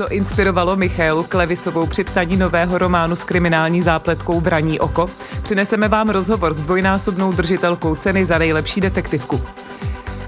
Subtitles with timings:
[0.00, 5.06] co inspirovalo Michaelu Klevisovou při psaní nového románu s kriminální zápletkou Vraní oko,
[5.42, 9.40] přineseme vám rozhovor s dvojnásobnou držitelkou ceny za nejlepší detektivku.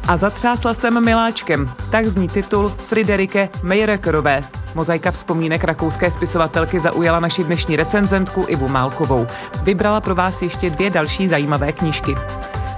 [0.09, 4.43] A zatřásla jsem miláčkem, tak zní titul Friderike Meyrekerové.
[4.75, 9.27] Mozaika vzpomínek rakouské spisovatelky zaujala naši dnešní recenzentku Ivu Málkovou.
[9.63, 12.15] Vybrala pro vás ještě dvě další zajímavé knížky.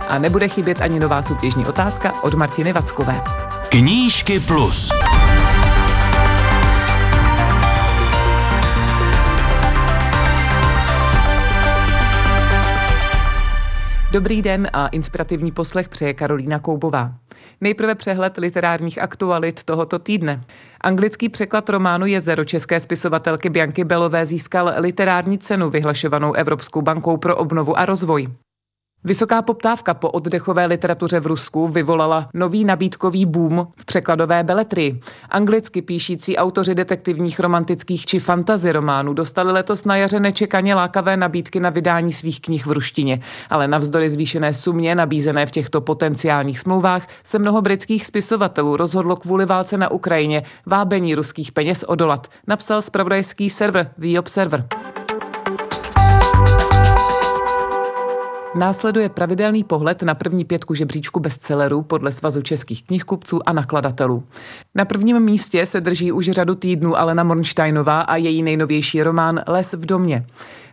[0.08, 3.20] A nebude chybět ani nová soutěžní otázka od Martiny Vackové.
[3.68, 4.90] Knížky plus.
[14.14, 17.14] Dobrý den a inspirativní poslech přeje Karolína Koubová.
[17.60, 20.44] Nejprve přehled literárních aktualit tohoto týdne.
[20.80, 27.36] Anglický překlad románu Jezero české spisovatelky Bianky Belové získal literární cenu vyhlašovanou Evropskou bankou pro
[27.36, 28.28] obnovu a rozvoj.
[29.06, 35.00] Vysoká poptávka po oddechové literatuře v Rusku vyvolala nový nabídkový boom v překladové beletrii.
[35.30, 41.60] Anglicky píšící autoři detektivních, romantických či fantazy románů dostali letos na jaře nečekaně lákavé nabídky
[41.60, 43.20] na vydání svých knih v ruštině.
[43.50, 49.46] Ale navzdory zvýšené sumě nabízené v těchto potenciálních smlouvách se mnoho britských spisovatelů rozhodlo kvůli
[49.46, 54.66] válce na Ukrajině vábení ruských peněz odolat, napsal spravodajský server The Observer.
[58.56, 64.24] Následuje pravidelný pohled na první pětku žebříčku bestsellerů podle Svazu českých knihkupců a nakladatelů.
[64.74, 69.72] Na prvním místě se drží už řadu týdnů Alena Mornsteinová a její nejnovější román Les
[69.72, 70.26] v domě.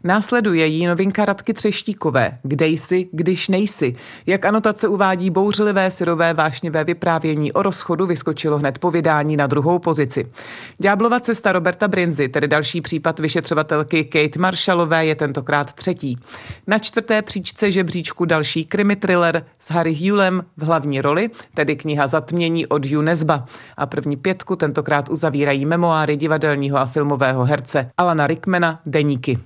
[0.03, 3.95] Následuje jí novinka Radky Třeštíkové, Kde jsi, když nejsi.
[4.25, 9.79] Jak anotace uvádí bouřlivé syrové vášnivé vyprávění o rozchodu vyskočilo hned po vydání na druhou
[9.79, 10.31] pozici.
[10.77, 16.19] Ďáblova cesta Roberta Brinzy, tedy další případ vyšetřovatelky Kate Marshallové, je tentokrát třetí.
[16.67, 22.07] Na čtvrté příčce žebříčku další krimi thriller s Harry Hulem v hlavní roli, tedy kniha
[22.07, 23.45] Zatmění od Junesba.
[23.77, 29.39] A první pětku tentokrát uzavírají memoáry divadelního a filmového herce Alana Rickmana Deníky.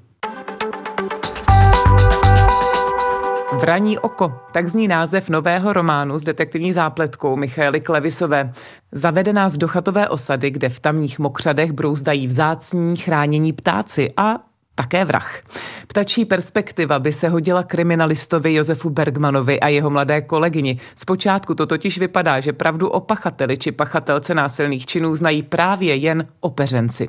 [3.53, 8.53] Vraní oko, tak zní název nového románu s detektivní zápletkou Michaely Klevisové.
[8.91, 14.39] Zavede nás do chatové osady, kde v tamních mokřadech brouzdají vzácní chránění ptáci a
[14.75, 15.39] také vrah.
[15.87, 20.79] Ptačí perspektiva by se hodila kriminalistovi Josefu Bergmanovi a jeho mladé kolegyni.
[20.95, 26.27] Zpočátku to totiž vypadá, že pravdu o pachateli či pachatelce násilných činů znají právě jen
[26.39, 27.07] opeřenci.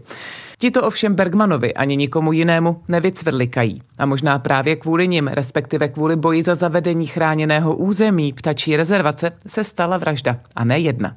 [0.58, 3.82] Ti to ovšem Bergmanovi ani nikomu jinému nevycvrlikají.
[3.98, 9.64] A možná právě kvůli nim, respektive kvůli boji za zavedení chráněného území ptačí rezervace, se
[9.64, 10.36] stala vražda.
[10.56, 11.16] A ne jedna.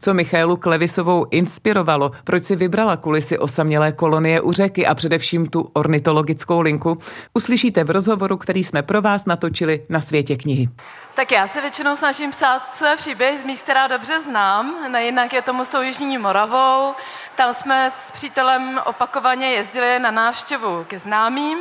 [0.00, 5.70] Co Michaelu Klevisovou inspirovalo, proč si vybrala kulisy osamělé kolonie u řeky a především tu
[5.72, 6.98] ornitologickou linku,
[7.34, 10.68] uslyšíte v rozhovoru, který jsme pro vás natočili na světě knihy.
[11.16, 14.92] Tak já se většinou snažím psát své příběhy z míst, která dobře znám.
[14.92, 16.94] Nejinak je tomu s tou Jižní Moravou.
[17.34, 21.58] Tam jsme s přítelem opakovaně jezdili na návštěvu ke známým.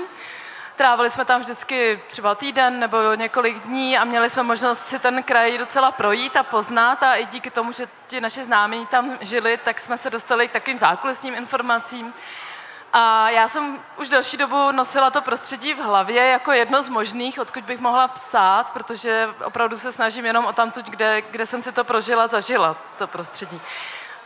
[0.76, 5.24] Trávili jsme tam vždycky třeba týden nebo několik dní a měli jsme možnost si ten
[5.24, 9.58] kraj docela projít a poznat a i díky tomu, že ti naši známí tam žili,
[9.58, 12.14] tak jsme se dostali k takovým zákulisním informacím.
[12.94, 17.40] A já jsem už delší dobu nosila to prostředí v hlavě jako jedno z možných,
[17.40, 21.72] odkud bych mohla psát, protože opravdu se snažím jenom o tamtud, kde, kde jsem si
[21.72, 23.62] to prožila, zažila, to prostředí.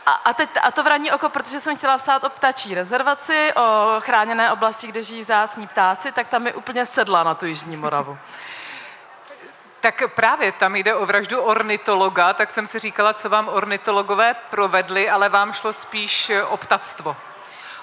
[0.08, 3.96] A, a, teď, a to vraní oko, protože jsem chtěla psát o ptačí rezervaci, o
[3.98, 8.18] chráněné oblasti, kde žijí zácní ptáci, tak tam mi úplně sedla na tu Jižní Moravu.
[9.80, 15.10] Tak právě tam jde o vraždu ornitologa, tak jsem si říkala, co vám ornitologové provedli,
[15.10, 17.16] ale vám šlo spíš o ptactvo.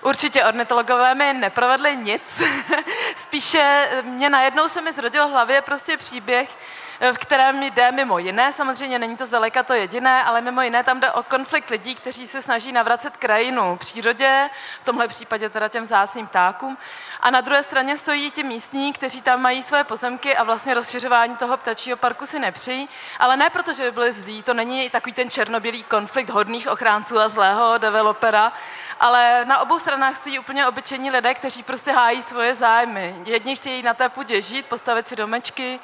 [0.02, 2.44] Určitě ornitologové mi neprovedli nic.
[3.16, 6.58] Spíše mě najednou se mi zrodil v hlavě prostě příběh,
[7.00, 11.00] v kterém jde mimo jiné, samozřejmě není to zdaleka to jediné, ale mimo jiné tam
[11.00, 14.50] jde o konflikt lidí, kteří se snaží navracet krajinu přírodě,
[14.82, 16.78] v tomhle případě teda těm zásným ptákům.
[17.20, 21.36] A na druhé straně stojí ti místní, kteří tam mají své pozemky a vlastně rozšiřování
[21.36, 22.90] toho ptačího parku si nepřijí,
[23.20, 27.20] ale ne proto, že by byli zlí, to není takový ten černobílý konflikt hodných ochránců
[27.20, 28.54] a zlého developera,
[29.00, 33.16] ale na obou stranách stojí úplně obyčejní lidé, kteří prostě hájí svoje zájmy.
[33.26, 35.80] Jedni chtějí na té půdě žít, postavit si domečky,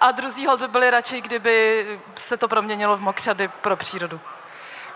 [0.00, 4.20] a druzí hold by byli radši, kdyby se to proměnilo v mokřady pro přírodu.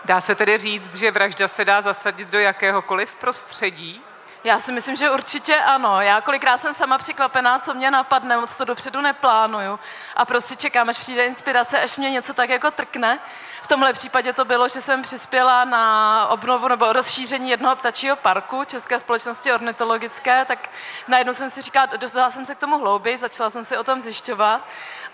[0.05, 4.01] Dá se tedy říct, že vražda se dá zasadit do jakéhokoliv prostředí?
[4.45, 6.01] Já si myslím, že určitě ano.
[6.01, 9.79] Já kolikrát jsem sama překvapená, co mě napadne, moc to dopředu neplánuju.
[10.15, 13.19] A prostě čekám, až přijde inspirace, až mě něco tak jako trkne.
[13.61, 18.63] V tomhle případě to bylo, že jsem přispěla na obnovu nebo rozšíření jednoho ptačího parku
[18.63, 20.69] České společnosti ornitologické, tak
[21.07, 24.01] najednou jsem si říkala, dostala jsem se k tomu hlouběji, začala jsem si o tom
[24.01, 24.67] zjišťovat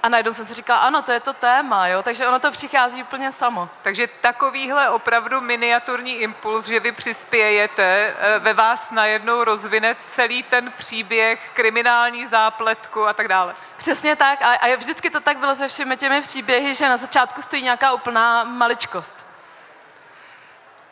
[0.04, 2.04] a najednou jsem si říkala, ano, to je to téma, jo?
[2.04, 3.70] takže ono to přichází úplně samo.
[3.82, 10.74] Takže takovýhle opravdu miniaturní impuls, že vy přispějete, eh, ve vás najednou rozvine celý ten
[10.78, 13.56] příběh, kriminální zápletku a tak dále.
[13.78, 17.42] Přesně tak a, a vždycky to tak bylo se všemi těmi příběhy, že na začátku
[17.42, 19.26] stojí nějaká úplná maličkost.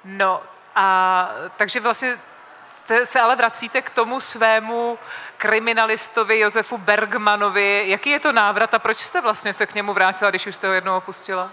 [0.03, 0.43] No
[0.75, 2.19] a takže vlastně
[3.03, 4.99] se ale vracíte k tomu svému
[5.37, 7.83] kriminalistovi Josefu Bergmanovi.
[7.85, 10.67] Jaký je to návrat a proč jste vlastně se k němu vrátila, když už jste
[10.67, 11.49] ho jednou opustila?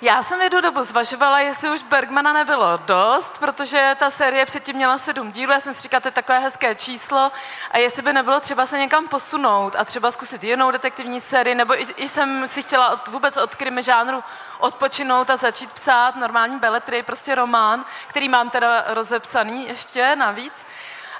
[0.00, 4.98] Já jsem jednu dobu zvažovala, jestli už Bergmana nebylo dost, protože ta série předtím měla
[4.98, 7.32] sedm dílů, já jsem si říkala, to je takové hezké číslo
[7.70, 11.80] a jestli by nebylo třeba se někam posunout a třeba zkusit jinou detektivní sérii, nebo
[11.82, 14.24] i, i jsem si chtěla od, vůbec od krimi žánru
[14.58, 20.66] odpočinout a začít psát normální beletry, prostě román, který mám teda rozepsaný ještě navíc.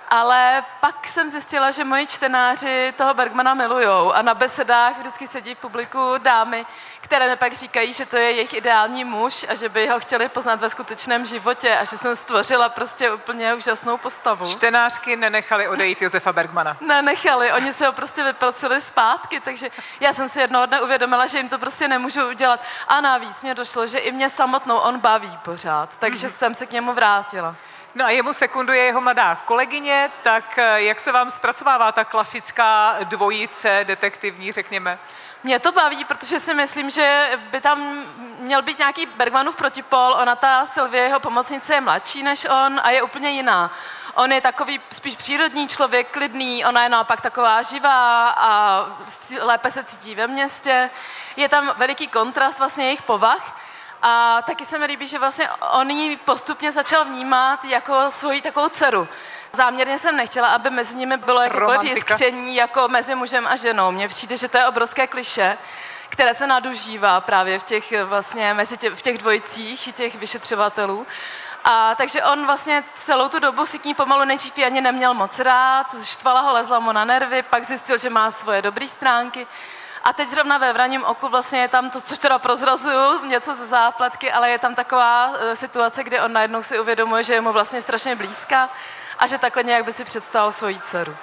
[0.08, 5.54] Ale pak jsem zjistila, že moji čtenáři toho Bergmana milujou a na besedách vždycky sedí
[5.54, 6.66] v publiku dámy,
[7.00, 10.28] které mi pak říkají, že to je jejich ideální muž a že by ho chtěli
[10.28, 14.46] poznat ve skutečném životě a že jsem stvořila prostě úplně úžasnou postavu.
[14.46, 16.76] Čtenářky nenechali odejít Josefa Bergmana.
[16.80, 19.70] Nenechali, oni se ho prostě vyprosili zpátky, takže
[20.00, 22.60] já jsem si jednoho dne uvědomila, že jim to prostě nemůžu udělat.
[22.88, 26.38] A navíc mě došlo, že i mě samotnou on baví pořád, takže mm-hmm.
[26.38, 27.56] jsem se k němu vrátila.
[27.96, 32.96] No a jemu sekunduje jeho mladá kolegyně, tak eh, jak se vám zpracovává ta klasická
[33.04, 34.98] dvojice detektivní, řekněme?
[35.43, 38.04] Mě to baví, protože si myslím, že by tam
[38.38, 40.16] měl být nějaký Bergmanův protipol.
[40.22, 43.70] Ona, ta Sylvie, jeho pomocnice, je mladší než on a je úplně jiná.
[44.14, 48.87] On je takový spíš přírodní člověk, klidný, ona je naopak taková živá a
[49.40, 50.90] lépe se cítí ve městě.
[51.37, 53.60] Je tam veliký kontrast vlastně jejich povah.
[54.02, 58.69] A taky se mi líbí, že vlastně on ji postupně začal vnímat jako svoji takovou
[58.69, 59.08] dceru.
[59.52, 63.90] Záměrně jsem nechtěla, aby mezi nimi bylo jakékoliv jiskření jako mezi mužem a ženou.
[63.90, 65.58] Mně přijde, že to je obrovské kliše,
[66.08, 71.06] které se nadužívá právě v těch, vlastně, mezi tě, v těch dvojicích těch vyšetřovatelů.
[71.64, 75.38] A takže on vlastně celou tu dobu si k ní pomalu nejdřív ani neměl moc
[75.38, 79.46] rád, štvala ho, lezla mu na nervy, pak zjistil, že má svoje dobré stránky.
[80.06, 83.66] A teď zrovna ve vraním oku vlastně je tam to, což teda prozrazuju, něco ze
[83.66, 87.52] zápletky, ale je tam taková e, situace, kdy on najednou si uvědomuje, že je mu
[87.52, 88.68] vlastně strašně blízká
[89.18, 91.16] a že takhle nějak by si představil svoji dceru.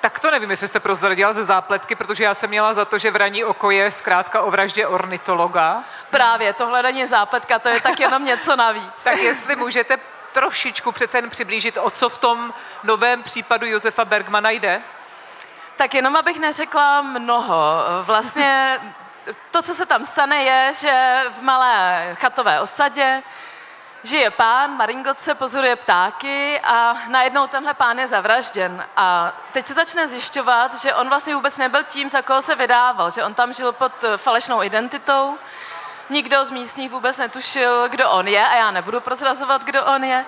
[0.00, 3.10] Tak to nevím, jestli jste prozradila ze zápletky, protože já jsem měla za to, že
[3.10, 5.84] vraní oko je zkrátka o vraždě ornitologa.
[6.10, 8.92] Právě, tohle není zápletka, to je tak jenom něco navíc.
[9.04, 9.98] tak jestli můžete
[10.32, 14.82] trošičku přece jen přiblížit, o co v tom novém případu Josefa Bergmana jde?
[15.80, 17.56] Tak jenom abych neřekla mnoho.
[18.02, 18.78] Vlastně
[19.50, 23.22] to, co se tam stane, je, že v malé chatové osadě
[24.02, 28.86] žije pán, Maringoce pozoruje ptáky a najednou tenhle pán je zavražděn.
[28.96, 33.10] A teď se začne zjišťovat, že on vlastně vůbec nebyl tím, za koho se vydával,
[33.10, 35.38] že on tam žil pod falešnou identitou,
[36.10, 40.26] nikdo z místních vůbec netušil, kdo on je a já nebudu prozrazovat, kdo on je.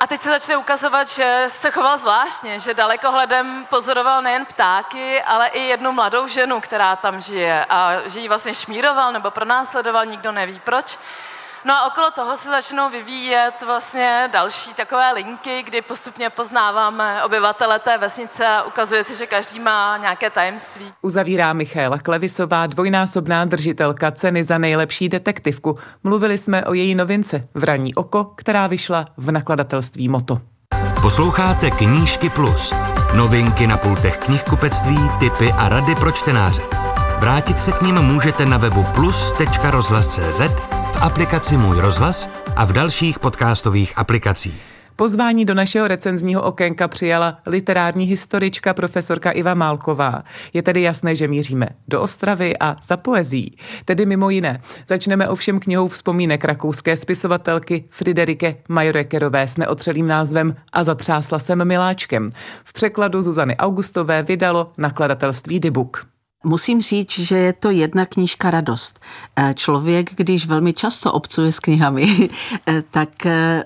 [0.00, 5.46] A teď se začne ukazovat, že se choval zvláštně, že dalekohledem pozoroval nejen ptáky, ale
[5.48, 10.32] i jednu mladou ženu, která tam žije a že ji vlastně šmíroval nebo pronásledoval, nikdo
[10.32, 10.98] neví proč.
[11.64, 17.78] No a okolo toho se začnou vyvíjet vlastně další takové linky, kdy postupně poznáváme obyvatele
[17.78, 20.92] té vesnice a ukazuje se, že každý má nějaké tajemství.
[21.02, 25.78] Uzavírá Michaela Klevisová, dvojnásobná držitelka ceny za nejlepší detektivku.
[26.04, 30.38] Mluvili jsme o její novince Vraní oko, která vyšla v nakladatelství Moto.
[31.02, 32.74] Posloucháte Knížky Plus.
[33.14, 36.62] Novinky na pultech knihkupectví, typy a rady pro čtenáře.
[37.18, 43.92] Vrátit se k ním můžete na webu plus.rozhlas.cz aplikaci Můj rozhlas a v dalších podcastových
[43.96, 44.62] aplikacích.
[44.96, 50.22] Pozvání do našeho recenzního okénka přijala literární historička profesorka Iva Málková.
[50.52, 53.56] Je tedy jasné, že míříme do Ostravy a za poezí.
[53.84, 54.60] Tedy mimo jiné.
[54.88, 62.30] Začneme ovšem knihou vzpomínek rakouské spisovatelky Friderike Majorekerové s neotřelým názvem A zatřásla jsem miláčkem.
[62.64, 66.17] V překladu Zuzany Augustové vydalo nakladatelství Dybuk.
[66.44, 69.00] Musím říct, že je to jedna knížka radost.
[69.36, 72.30] Eh, člověk, když velmi často obcuje s knihami,
[72.66, 73.64] eh, tak eh,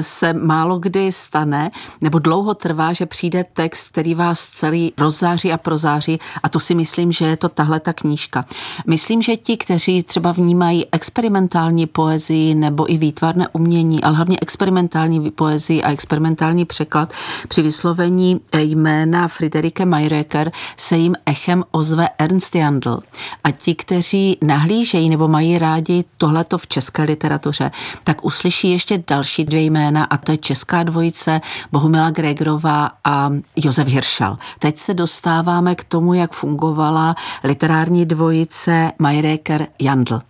[0.00, 5.58] se málo kdy stane, nebo dlouho trvá, že přijde text, který vás celý rozzáří a
[5.58, 8.44] prozáří a to si myslím, že je to tahle ta knížka.
[8.86, 15.30] Myslím, že ti, kteří třeba vnímají experimentální poezii nebo i výtvarné umění, ale hlavně experimentální
[15.30, 17.12] poezii a experimentální překlad,
[17.48, 23.00] při vyslovení jména Friederike Mayreker se jim echem ozve ozve Ernst Jandl.
[23.44, 27.70] A ti, kteří nahlížejí nebo mají rádi tohleto v české literatuře,
[28.04, 31.40] tak uslyší ještě další dvě jména a to je česká dvojice
[31.72, 34.36] Bohumila Gregorová a Josef Hiršal.
[34.58, 40.20] Teď se dostáváme k tomu, jak fungovala literární dvojice Majreker Jandl.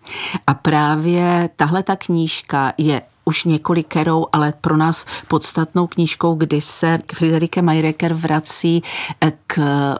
[0.46, 6.98] A právě tahle ta knížka je už několikerou, ale pro nás podstatnou knížkou, kdy se
[7.14, 8.82] Friederike Majreker vrací
[9.20, 9.58] eh, k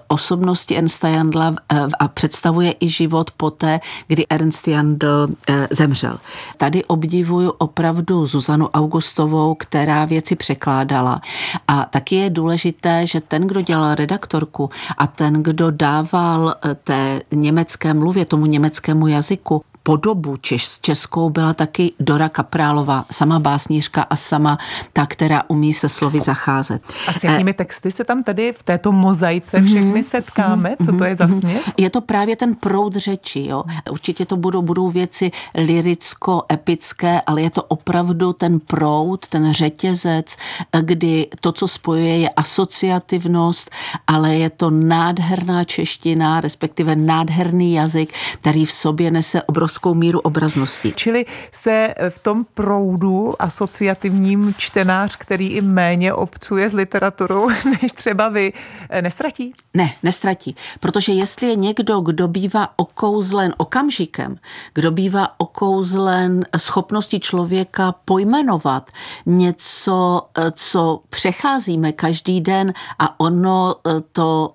[0.09, 6.19] osobnosti Ernsta Jandla eh, a představuje i život poté, kdy Ernst Jandl eh, zemřel.
[6.57, 11.21] Tady obdivuju opravdu Zuzanu Augustovou, která věci překládala.
[11.69, 17.95] A taky je důležité, že ten, kdo dělal redaktorku a ten, kdo dával té německé
[17.95, 24.59] mluvě, tomu německému jazyku, podobu čes, českou byla taky Dora Kaprálová, sama básnířka a sama
[24.93, 26.83] ta, která umí se slovy zacházet.
[27.07, 29.67] A s jakými texty se tam tedy v této mozaice mhm.
[29.67, 30.77] všechny setkáme?
[30.87, 31.41] Co to je za mhm.
[31.41, 31.65] směs?
[31.77, 33.47] Je to právě ten proud řeči.
[33.47, 33.65] Jo?
[33.91, 40.37] Určitě to budou, budou věci liricko-epické, ale je to opravdu ten proud, ten řetězec,
[40.81, 43.71] kdy to, co spojuje, je asociativnost,
[44.07, 50.21] ale je to nádherná čeština, respektive nádherný jazyk, který v sobě nese obrovskou obrovskou míru
[50.21, 50.93] obraznosti.
[50.97, 57.49] Čili se v tom proudu asociativním čtenář, který i méně obcuje s literaturou
[57.83, 58.52] než třeba vy,
[59.00, 59.52] nestratí?
[59.75, 60.57] Ne, nestratí.
[60.81, 64.37] Protože jestli je někdo, kdo bývá okouzlen okamžikem,
[64.75, 68.91] kdo bývá okouzlen schopností člověka pojmenovat
[69.26, 73.75] něco, co přecházíme každý den a ono
[74.12, 74.55] to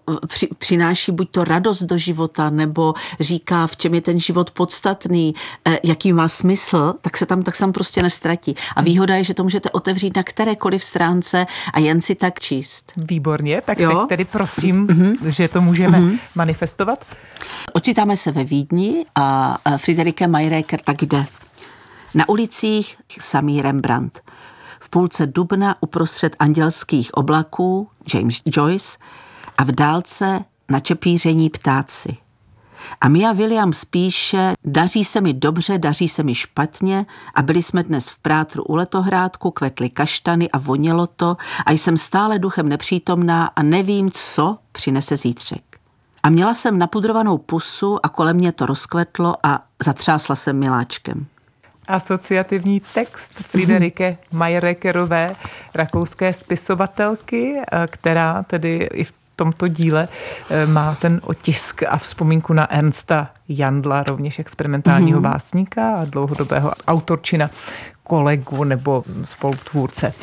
[0.58, 5.34] přináší buď to radost do života, nebo říká, v čem je ten život podstatný, podstatný,
[5.66, 8.56] eh, jaký má smysl, tak se tam, tak se tam prostě nestratí.
[8.76, 12.92] A výhoda je, že to můžete otevřít na kterékoliv stránce a jen si tak číst.
[12.98, 13.90] Výborně, tak jo?
[13.90, 15.18] teď tedy prosím, mm-hmm.
[15.28, 16.20] že to můžeme mm-hmm.
[16.36, 17.06] manifestovat.
[17.74, 21.26] Ocitáme se ve Vídni a Friederike Majreker tak jde.
[22.14, 24.22] Na ulicích samý Rembrandt.
[24.80, 28.98] V půlce dubna uprostřed andělských oblaků James Joyce
[29.58, 32.18] a v dálce na čepíření ptáci.
[33.02, 37.84] A Mia Williams píše, daří se mi dobře, daří se mi špatně a byli jsme
[37.84, 43.46] dnes v Prátru u letohrádku, kvetly kaštany a vonělo to a jsem stále duchem nepřítomná
[43.46, 45.62] a nevím, co přinese zítřek.
[46.24, 51.26] A měla jsem napudrovanou pusu a kolem mě to rozkvetlo a zatřásla jsem miláčkem
[51.88, 55.36] asociativní text Friederike Majerekerové,
[55.74, 60.08] rakouské spisovatelky, eh, která tedy i v tomto díle
[60.50, 65.32] eh, má ten otisk a vzpomínku na Ernsta Jandla, rovněž experimentálního mm-hmm.
[65.32, 67.50] básníka a dlouhodobého autorčina
[68.08, 70.14] kolegu nebo spolutvůrce.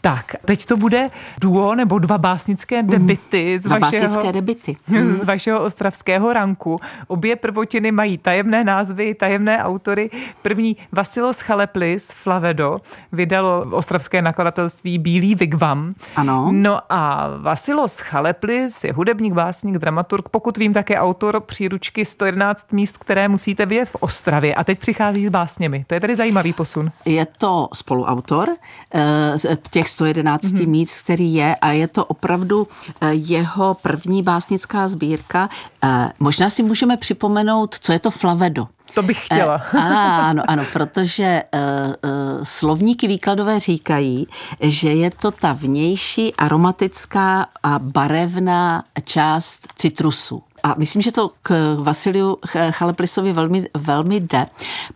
[0.00, 1.10] Tak, teď to bude
[1.40, 2.90] duo nebo dva básnické mhm.
[2.90, 4.76] debity z vašeho, debity.
[5.20, 6.80] z vašeho ostravského ranku.
[7.06, 10.10] Obě prvotiny mají tajemné názvy, tajemné autory.
[10.42, 12.80] První Vasilos Chaleplis, Flavedo,
[13.12, 15.94] vydalo ostravské nakladatelství Bílý Vigvam.
[16.16, 16.48] Ano.
[16.52, 22.96] No a Vasilos Chaleplis je hudebník, básník, dramaturg, pokud vím, také autor příručky 111 míst,
[22.98, 24.54] které musíte vidět v Ostravě.
[24.54, 25.84] A teď přichází s básněmi.
[25.86, 26.90] To je tady zajímavý posun.
[27.04, 28.48] Je to spoluautor
[28.94, 30.68] eh, těch 111 mm-hmm.
[30.68, 32.68] míst, který je a je to opravdu
[33.00, 35.48] eh, jeho první básnická sbírka.
[35.84, 38.68] Eh, možná si můžeme připomenout, co je to Flavedo.
[38.94, 39.62] To bych chtěla.
[39.74, 41.94] E, ano, ano, protože e, e,
[42.42, 44.26] slovníky výkladové říkají,
[44.60, 50.42] že je to ta vnější aromatická a barevná část citrusu.
[50.62, 52.38] A myslím, že to k Vasiliu
[52.70, 54.46] Chaleplisovi velmi, velmi jde,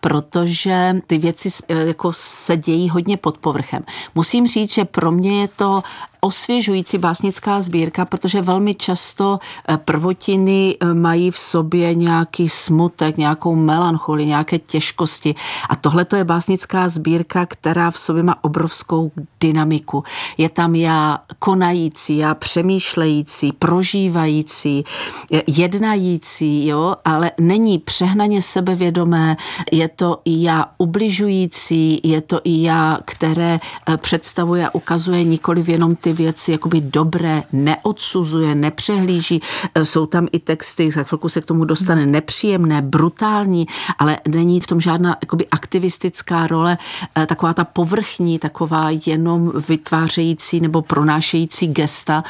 [0.00, 3.82] protože ty věci jako se dějí hodně pod povrchem.
[4.14, 5.82] Musím říct, že pro mě je to
[6.25, 13.54] osvěžující básnická sbírka, protože velmi často eh, prvotiny eh, mají v sobě nějaký smutek, nějakou
[13.54, 15.34] melancholii, nějaké těžkosti.
[15.68, 20.04] A tohle to je básnická sbírka, která v sobě má obrovskou dynamiku.
[20.38, 24.84] Je tam já konající, já přemýšlející, prožívající,
[25.46, 29.37] jednající, jo, ale není přehnaně sebevědomé,
[29.72, 35.64] je to i já ubližující, je to i já, které eh, představuje a ukazuje nikoli
[35.66, 39.40] jenom ty věci jakoby dobré, neodsuzuje, nepřehlíží.
[39.74, 43.66] E, jsou tam i texty, za chvilku se k tomu dostane, nepříjemné, brutální,
[43.98, 46.78] ale není v tom žádná jakoby aktivistická role,
[47.18, 52.24] e, taková ta povrchní, taková jenom vytvářející nebo pronášející gesta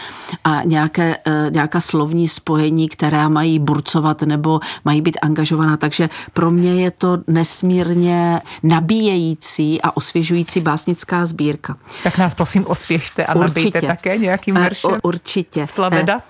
[0.44, 1.16] a nějaké,
[1.50, 5.76] nějaká slovní spojení, která mají burcovat nebo mají být angažovaná.
[5.76, 11.76] Takže pro mě je to nesmírně nabíjející a osvěžující básnická sbírka.
[12.02, 13.60] Tak nás prosím osvěžte a určitě.
[13.60, 14.98] nabijte také nějakým veršem.
[15.02, 15.66] Určitě.
[15.66, 16.20] Z Flaveda?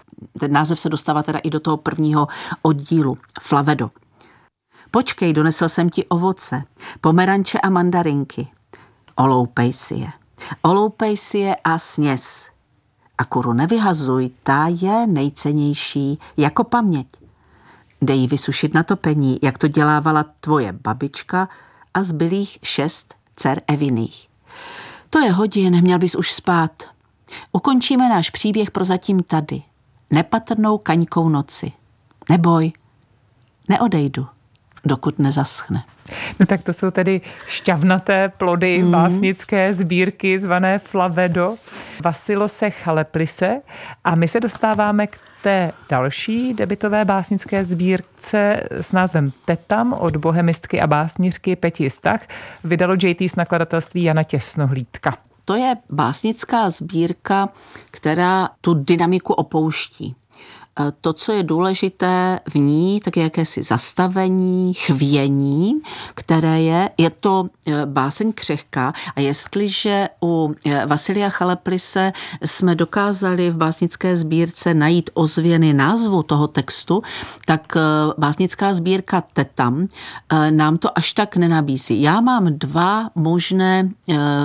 [0.40, 2.28] Ten název se dostává teda i do toho prvního
[2.62, 3.18] oddílu.
[3.40, 3.90] Flavedo.
[4.90, 6.62] Počkej, donesl jsem ti ovoce,
[7.00, 8.48] pomeranče a mandarinky.
[9.14, 10.08] Oloupej si je.
[10.62, 12.48] Oloupej si je a sněz.
[13.18, 17.06] A kuru nevyhazuj, ta je nejcennější jako paměť.
[18.02, 21.48] Dej vysušit na topení, jak to dělávala tvoje babička
[21.94, 24.28] a zbylých šest dcer Eviných.
[25.10, 26.82] To je hodin, měl bys už spát.
[27.52, 29.62] Ukončíme náš příběh prozatím tady,
[30.10, 31.72] nepatrnou kaňkou noci.
[32.28, 32.72] Neboj,
[33.68, 34.26] neodejdu,
[34.84, 35.82] dokud nezaschne.
[36.40, 38.90] No tak to jsou tedy šťavnaté plody mm.
[38.90, 41.56] básnické sbírky zvané Flavedo
[42.04, 43.60] Vasilose Chaleplise
[44.04, 50.80] a my se dostáváme k té další debitové básnické sbírce s názvem Tetam od bohemistky
[50.80, 52.20] a básnířky Peti Stach
[52.64, 55.16] vydalo JT z nakladatelství Jana Těsnohlídka.
[55.44, 57.48] To je básnická sbírka,
[57.90, 60.14] která tu dynamiku opouští.
[60.80, 65.80] Eh, to, co je důležité v ní, tak je jakési zastavení, chvění,
[66.14, 72.12] které je, je to eh, báseň křehká a jestliže u eh, Vasilia Chaleplise
[72.44, 77.02] jsme dokázali v básnické sbírce najít ozvěny názvu toho textu,
[77.46, 77.76] tak
[78.18, 79.88] básnická sbírka Tetam
[80.50, 82.02] nám to až tak nenabízí.
[82.02, 83.90] Já mám dva možné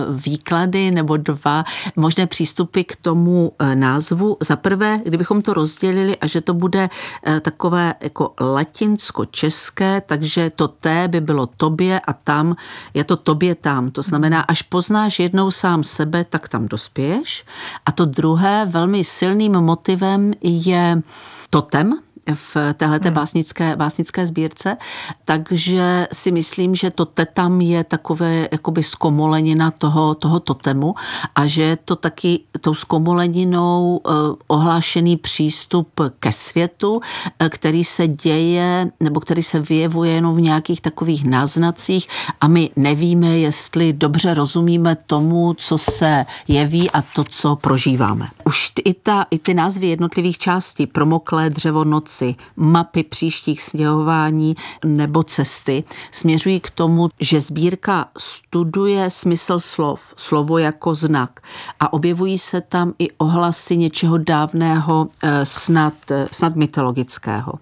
[0.10, 1.64] výklady nebo dva
[1.96, 4.38] možné přístupy k tomu názvu.
[4.42, 6.90] Za prvé, kdybychom to rozdělili a že to bude
[7.24, 12.56] eh, takové jako latinsko-české, takže to T by bylo tobě a tam
[12.94, 13.92] je to tobě tam.
[13.92, 17.46] To znamená, až poznáš jednou sám sebe, tak tam dospěješ.
[17.86, 21.02] A to druhé velmi silným motivem je
[21.50, 22.00] totem,
[22.34, 23.16] v téhleté hmm.
[23.16, 24.78] básnické, básnické sbírce,
[25.26, 30.96] takže si myslím, že to tetam je takové jakoby zkomolenina toho, toho totemu
[31.36, 34.12] a že je to taky tou zkomoleninou eh,
[34.48, 37.02] ohlášený přístup ke světu,
[37.40, 42.08] eh, který se děje nebo který se vyjevuje jenom v nějakých takových náznacích
[42.42, 48.28] a my nevíme, jestli dobře rozumíme tomu, co se jeví a to, co prožíváme.
[48.46, 54.56] Už i, ta, i ty názvy jednotlivých částí, promoklé dřevo noc, trasy, mapy příštích sněhování
[54.86, 61.40] nebo cesty směřují k tomu, že sbírka studuje smysl slov, slovo jako znak
[61.80, 67.54] a objevují se tam i ohlasy něčeho dávného, eh, snad, eh, snad mytologického.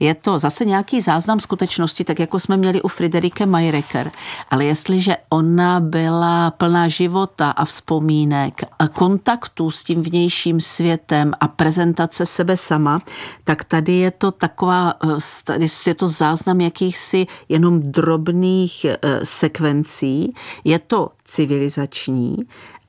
[0.00, 4.10] Je to zase nějaký záznam skutečnosti, tak jako jsme měli u Friederike Majereker,
[4.50, 11.48] ale jestliže ona byla plná života a vzpomínek, a kontaktu s tím vnějším světem a
[11.48, 13.00] prezentace sebe sama,
[13.44, 20.34] tak tady je to taková, eh, tady je to záznam jakýchsi jenom drobných eh, sekvencí,
[20.64, 22.36] je to civilizační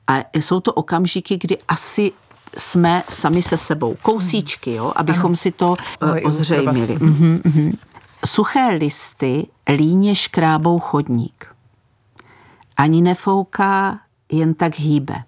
[0.08, 2.12] a jsou to okamžiky, kdy asi
[2.56, 3.96] jsme sami se sebou.
[4.02, 5.68] Kousíčky, jo, abychom si to
[6.02, 6.96] uh, ozřejmili.
[6.96, 7.78] Uh-huh, uh-huh.
[8.26, 11.46] Suché listy líně škrábou chodník.
[12.76, 14.00] Ani nefouká,
[14.32, 15.22] jen tak hýbe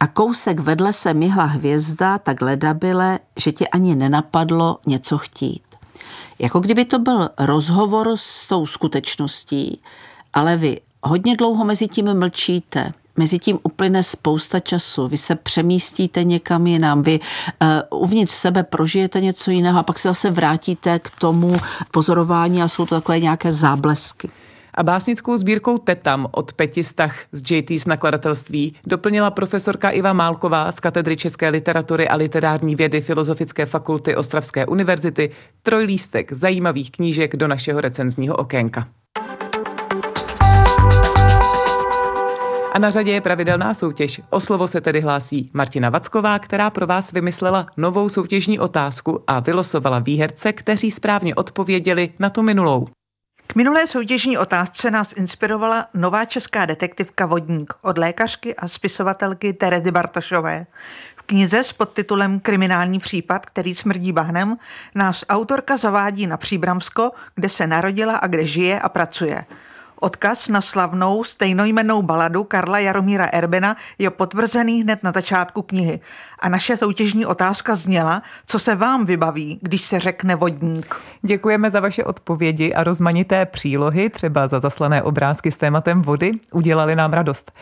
[0.00, 5.62] a kousek vedle se myhla hvězda tak ledabile, že ti ani nenapadlo něco chtít.
[6.38, 9.80] Jako kdyby to byl rozhovor s tou skutečností,
[10.32, 16.24] ale vy hodně dlouho mezi tím mlčíte, mezi tím uplyne spousta času, vy se přemístíte
[16.24, 17.20] někam jinam, vy
[17.90, 21.56] uh, uvnitř sebe prožijete něco jiného a pak se zase vrátíte k tomu
[21.90, 24.30] pozorování a jsou to takové nějaké záblesky
[24.78, 30.80] a básnickou sbírkou Tetam od Petistach z JT z nakladatelství doplnila profesorka Iva Málková z
[30.80, 35.30] katedry české literatury a literární vědy Filozofické fakulty Ostravské univerzity
[35.62, 38.88] trojlístek zajímavých knížek do našeho recenzního okénka.
[42.78, 44.20] Na řadě je pravidelná soutěž.
[44.30, 49.40] O slovo se tedy hlásí Martina Vacková, která pro vás vymyslela novou soutěžní otázku a
[49.40, 52.88] vylosovala výherce, kteří správně odpověděli na tu minulou.
[53.46, 59.90] K minulé soutěžní otázce nás inspirovala nová česká detektivka Vodník od lékařky a spisovatelky Terezy
[59.90, 60.66] Bartošové.
[61.16, 64.56] V knize s podtitulem Kriminální případ, který smrdí bahnem,
[64.94, 69.44] nás autorka zavádí na Příbramsko, kde se narodila a kde žije a pracuje.
[70.00, 76.00] Odkaz na slavnou stejnojmennou baladu Karla Jaromíra Erbena je potvrzený hned na začátku knihy.
[76.40, 80.96] A naše soutěžní otázka zněla, co se vám vybaví, když se řekne vodník.
[81.22, 86.32] Děkujeme za vaše odpovědi a rozmanité přílohy, třeba za zaslané obrázky s tématem vody.
[86.52, 87.52] Udělali nám radost.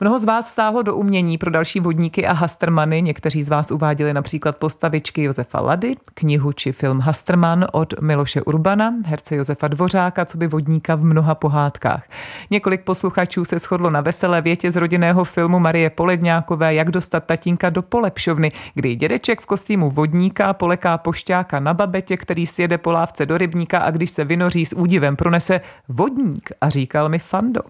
[0.00, 3.02] Mnoho z vás sáhlo do umění pro další vodníky a Hastermany.
[3.02, 8.94] Někteří z vás uváděli například postavičky Josefa Lady, knihu či film Hasterman od Miloše Urbana,
[9.04, 12.02] herce Josefa Dvořáka, co by vodníka v mnoha pohádkách.
[12.50, 17.70] Několik posluchačů se shodlo na veselé větě z rodinného filmu Marie Poledňákové Jak dostat tatínka
[17.70, 17.82] do
[18.22, 23.38] polepšovny, kdy dědeček v kostýmu vodníka poleká pošťáka na babetě, který sjede po lávce do
[23.38, 27.60] rybníka a když se vynoří s údivem pronese vodník a říkal mi Fando.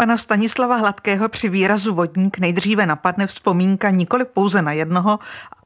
[0.00, 5.18] Pana Stanislava Hladkého při výrazu vodník nejdříve napadne vzpomínka nikoli pouze na jednoho,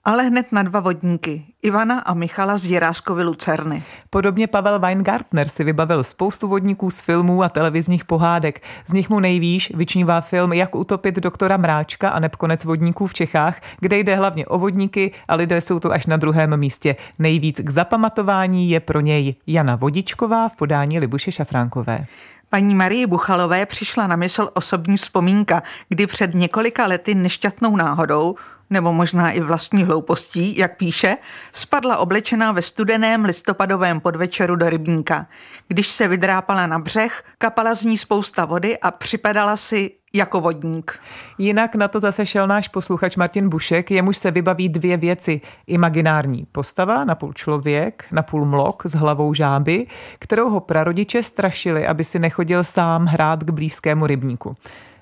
[0.04, 3.82] ale hned na dva vodníky, Ivana a Michala z Jiráškovy Lucerny.
[4.10, 8.62] Podobně Pavel Weingartner si vybavil spoustu vodníků z filmů a televizních pohádek.
[8.86, 13.14] Z nich mu nejvíš vyčnívá film Jak utopit doktora Mráčka a neb konec vodníků v
[13.14, 16.96] Čechách, kde jde hlavně o vodníky a lidé jsou tu až na druhém místě.
[17.18, 22.06] Nejvíc k zapamatování je pro něj Jana Vodičková v podání Libuše Šafránkové.
[22.54, 28.34] Paní Marie Buchalové přišla na mysl osobní vzpomínka, kdy před několika lety nešťastnou náhodou,
[28.70, 31.16] nebo možná i vlastní hloupostí, jak píše,
[31.52, 35.26] spadla oblečená ve studeném listopadovém podvečeru do rybníka.
[35.68, 41.00] Když se vydrápala na břeh, kapala z ní spousta vody a připadala si jako vodník.
[41.38, 45.40] Jinak na to zase šel náš posluchač Martin Bušek, jemuž se vybaví dvě věci.
[45.66, 49.86] Imaginární postava, napůl člověk, napůl mlok s hlavou žáby,
[50.18, 54.54] kterou ho prarodiče strašili, aby si nechodil sám hrát k blízkému rybníku.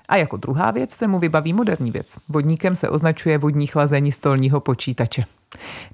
[0.09, 2.17] A jako druhá věc se mu vybaví moderní věc.
[2.29, 5.23] Vodníkem se označuje vodní chlazení stolního počítače.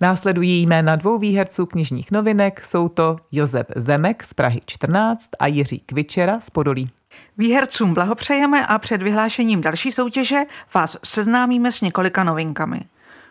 [0.01, 5.79] Následují jména dvou výherců knižních novinek, jsou to Josef Zemek z Prahy 14 a Jiří
[5.79, 6.89] Kvičera z Podolí.
[7.37, 10.39] Výhercům blahopřejeme a před vyhlášením další soutěže
[10.73, 12.79] vás seznámíme s několika novinkami.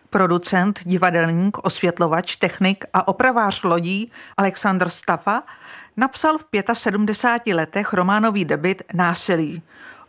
[0.09, 5.43] Producent, divadelník, osvětlovač, technik a opravář lodí Aleksandr Stafa
[5.97, 9.61] napsal v 75 letech románový debit Násilí.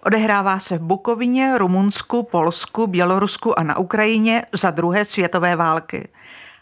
[0.07, 6.09] Odehrává se v Bukovině, Rumunsku, Polsku, Bělorusku a na Ukrajině za druhé světové války.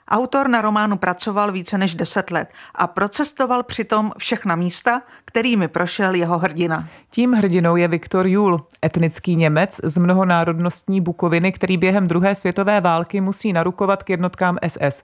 [0.08, 6.14] Autor na románu pracoval více než deset let a procestoval přitom všechna místa, kterými prošel
[6.14, 6.88] jeho hrdina.
[7.10, 13.20] Tím hrdinou je Viktor Jul, etnický Němec z mnohonárodnostní Bukoviny, který během druhé světové války
[13.20, 15.02] musí narukovat k jednotkám SS.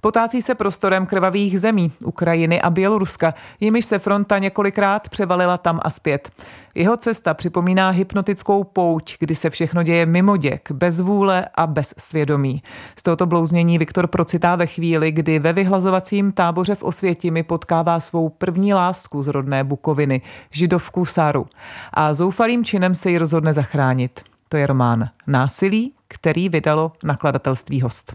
[0.00, 5.90] Potácí se prostorem krvavých zemí, Ukrajiny a Běloruska, jimiž se fronta několikrát převalila tam a
[5.90, 6.30] zpět.
[6.74, 11.94] Jeho cesta připomíná hypnotickou pouť, kdy se všechno děje mimo děk, bez vůle a bez
[11.98, 12.62] svědomí.
[12.98, 18.28] Z tohoto blouznění Viktor procitá ve chvíli, kdy ve vyhlazovacím táboře v Osvětimi potkává svou
[18.28, 21.46] první lásku z rodné Bukoviny, židovku Saru.
[21.92, 24.22] A zoufalým činem se ji rozhodne zachránit.
[24.48, 28.14] To je román Násilí, který vydalo nakladatelství Host.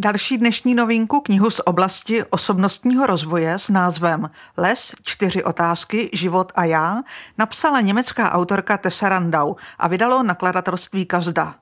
[0.00, 6.64] Další dnešní novinku knihu z oblasti osobnostního rozvoje s názvem Les, čtyři otázky, život a
[6.64, 7.02] já
[7.38, 11.54] napsala německá autorka Tessa Randau a vydalo nakladatelství Kazda.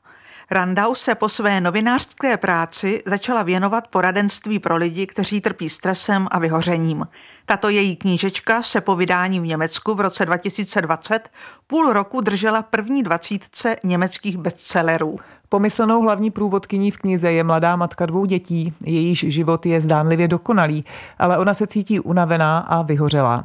[0.50, 6.38] Randau se po své novinářské práci začala věnovat poradenství pro lidi, kteří trpí stresem a
[6.38, 7.06] vyhořením.
[7.46, 11.28] Tato její knížečka se po vydání v Německu v roce 2020
[11.66, 15.16] půl roku držela první dvacítce německých bestsellerů.
[15.48, 20.84] Pomyslenou hlavní průvodkyní v knize je mladá matka dvou dětí, jejíž život je zdánlivě dokonalý,
[21.18, 23.44] ale ona se cítí unavená a vyhořelá.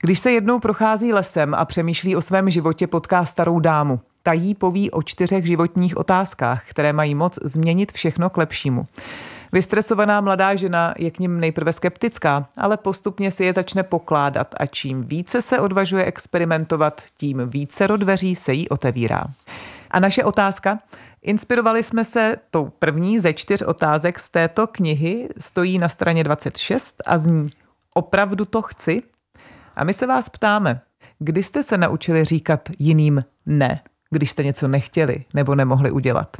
[0.00, 4.00] Když se jednou prochází lesem a přemýšlí o svém životě, potká starou dámu.
[4.26, 8.86] Ta jí poví o čtyřech životních otázkách, které mají moc změnit všechno k lepšímu.
[9.52, 14.66] Vystresovaná mladá žena je k ním nejprve skeptická, ale postupně si je začne pokládat a
[14.66, 19.24] čím více se odvažuje experimentovat, tím více dveří se jí otevírá.
[19.90, 20.78] A naše otázka?
[21.22, 27.02] Inspirovali jsme se tou první ze čtyř otázek z této knihy, stojí na straně 26
[27.06, 27.48] a zní
[27.94, 29.02] Opravdu to chci?
[29.76, 30.80] A my se vás ptáme,
[31.18, 36.36] kdy jste se naučili říkat jiným ne, když jste něco nechtěli nebo nemohli udělat?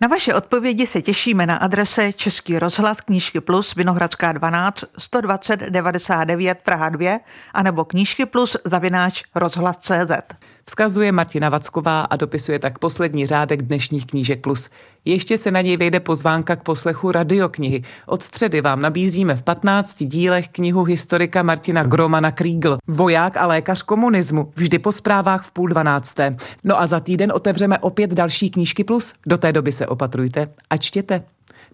[0.00, 6.58] Na vaše odpovědi se těšíme na adrese Český rozhlas Knížky Plus Vinohradská 12 120 99
[6.64, 7.18] Praha 2
[7.54, 10.36] anebo Knížky Plus zavináč rozhlas.cz.
[10.64, 14.70] Vzkazuje Martina Vacková a dopisuje tak poslední řádek dnešních knížek plus.
[15.08, 17.82] Ještě se na něj vejde pozvánka k poslechu radioknihy.
[18.06, 23.82] Od středy vám nabízíme v 15 dílech knihu historika Martina Gromana Kriegel, voják a lékař
[23.82, 26.36] komunismu, vždy po zprávách v půl dvanácté.
[26.64, 29.12] No a za týden otevřeme opět další knížky plus.
[29.26, 31.22] Do té doby se opatrujte a čtěte.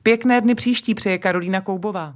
[0.03, 2.15] Pěkné dny příští přeje Karolína Koubová.